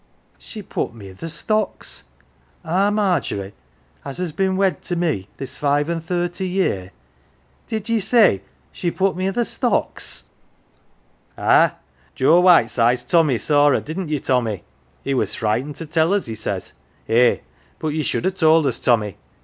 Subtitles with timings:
[0.49, 2.05] "She put me i' th' stocks!
[2.65, 3.53] Our Margery,
[4.03, 6.89] as has been wed to me this five an' thirty year!
[7.67, 8.41] Did ye say
[8.71, 10.27] she put me i' th' stocks?"
[11.37, 11.75] "Ah,
[12.15, 14.63] Joe Whiteside's Tommy saw her didn't ye, Tommy?
[15.03, 16.73] He was frightened to tell us, he says.
[17.07, 17.37] Eh,
[17.77, 19.17] but ye should ha' told us, Tommy.